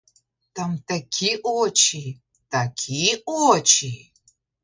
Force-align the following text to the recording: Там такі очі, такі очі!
Там 0.59 0.71
такі 0.91 1.29
очі, 1.51 2.17
такі 2.55 3.23
очі! 3.25 3.93